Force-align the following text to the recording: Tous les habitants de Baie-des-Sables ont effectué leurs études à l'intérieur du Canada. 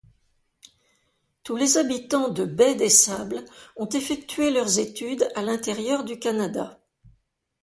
Tous 1.43 1.55
les 1.57 1.77
habitants 1.77 2.29
de 2.29 2.43
Baie-des-Sables 2.43 3.45
ont 3.75 3.85
effectué 3.89 4.49
leurs 4.49 4.79
études 4.79 5.29
à 5.35 5.43
l'intérieur 5.43 6.03
du 6.03 6.17
Canada. 6.17 6.81